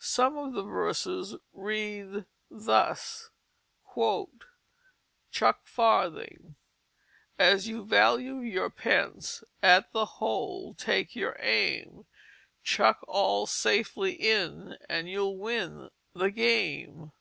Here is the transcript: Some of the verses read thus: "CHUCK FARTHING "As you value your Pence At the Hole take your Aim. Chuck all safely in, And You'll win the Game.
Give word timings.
Some 0.00 0.36
of 0.36 0.54
the 0.54 0.64
verses 0.64 1.36
read 1.52 2.26
thus: 2.50 3.30
"CHUCK 3.94 5.66
FARTHING 5.68 6.56
"As 7.38 7.68
you 7.68 7.84
value 7.84 8.38
your 8.40 8.70
Pence 8.70 9.44
At 9.62 9.92
the 9.92 10.04
Hole 10.18 10.74
take 10.74 11.14
your 11.14 11.36
Aim. 11.38 12.06
Chuck 12.64 13.04
all 13.06 13.46
safely 13.46 14.14
in, 14.14 14.76
And 14.88 15.08
You'll 15.08 15.38
win 15.38 15.90
the 16.12 16.32
Game. 16.32 17.12